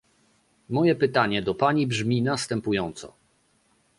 [0.69, 3.13] Moje pytanie do pani brzmi następująco